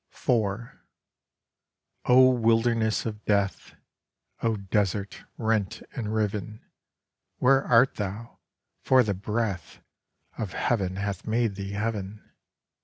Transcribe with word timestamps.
IV 0.11 0.29
O 2.05 2.31
Wilderness 2.31 3.05
of 3.05 3.23
Death, 3.25 3.75
O 4.41 4.55
Desert 4.57 5.25
rent 5.37 5.83
and 5.93 6.07
riv'n, 6.11 6.59
Where 7.37 7.63
art 7.65 7.97
thou?—for 7.97 9.03
the 9.03 9.13
breath 9.13 9.79
Of 10.39 10.53
heav'n 10.53 10.95
hath 10.95 11.27
made 11.27 11.53
thee 11.53 11.73
Heav'n. 11.73 12.27